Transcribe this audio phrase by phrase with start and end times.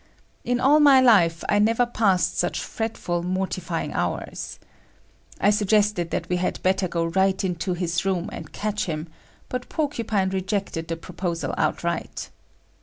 [0.43, 4.57] In all my life, I never passed such fretful, mortifying hours.
[5.39, 9.09] I suggested that we had better go right into his room and catch him
[9.47, 12.31] but Porcupine rejected the proposal outright.